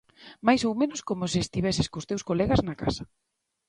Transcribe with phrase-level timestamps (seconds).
[0.47, 3.03] Máis ou menos como se estiveses cos teus colegas na casa.